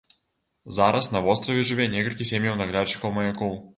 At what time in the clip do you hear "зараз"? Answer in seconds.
0.77-1.09